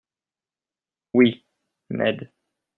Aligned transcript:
—Oui, 1.13 1.45
Ned. 1.91 2.31